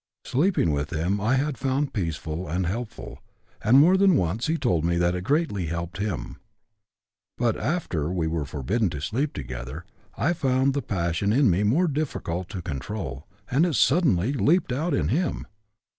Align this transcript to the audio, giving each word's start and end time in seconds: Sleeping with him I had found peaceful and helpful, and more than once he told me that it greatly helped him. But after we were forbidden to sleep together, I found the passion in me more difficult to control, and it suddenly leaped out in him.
Sleeping 0.25 0.71
with 0.71 0.89
him 0.89 1.21
I 1.21 1.35
had 1.35 1.59
found 1.59 1.93
peaceful 1.93 2.47
and 2.47 2.65
helpful, 2.65 3.19
and 3.63 3.77
more 3.79 3.97
than 3.97 4.15
once 4.15 4.47
he 4.47 4.57
told 4.57 4.83
me 4.83 4.97
that 4.97 5.13
it 5.13 5.23
greatly 5.23 5.67
helped 5.67 5.99
him. 5.99 6.37
But 7.37 7.55
after 7.55 8.11
we 8.11 8.25
were 8.25 8.45
forbidden 8.45 8.89
to 8.89 8.99
sleep 8.99 9.31
together, 9.31 9.85
I 10.17 10.33
found 10.33 10.73
the 10.73 10.81
passion 10.81 11.31
in 11.31 11.51
me 11.51 11.61
more 11.61 11.87
difficult 11.87 12.49
to 12.49 12.63
control, 12.63 13.27
and 13.51 13.63
it 13.63 13.75
suddenly 13.75 14.33
leaped 14.33 14.71
out 14.73 14.95
in 14.95 15.09
him. 15.09 15.45